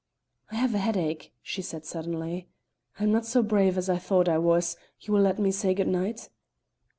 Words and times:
"I 0.51 0.55
have 0.55 0.73
a 0.73 0.79
headache," 0.79 1.31
she 1.43 1.61
said 1.61 1.85
suddenly. 1.85 2.47
"I 2.99 3.03
am 3.03 3.11
not 3.11 3.23
so 3.27 3.43
brave 3.43 3.77
as 3.77 3.87
I 3.87 3.99
thought 3.99 4.27
I 4.27 4.39
was; 4.39 4.75
you 5.01 5.13
will 5.13 5.21
let 5.21 5.37
me 5.37 5.51
say 5.51 5.75
good 5.75 5.87
night?" 5.87 6.27